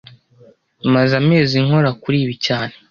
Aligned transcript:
Maze 0.93 1.13
amezi 1.21 1.55
nkora 1.65 1.89
kuri 2.01 2.17
ibi 2.23 2.35
cyane 2.45 2.73